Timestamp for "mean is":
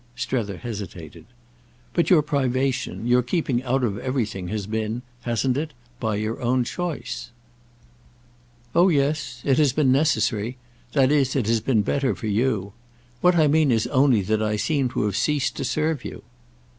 13.45-13.85